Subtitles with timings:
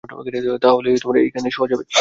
[0.61, 1.83] তা হলে এইখানেই শোয়া যাবে।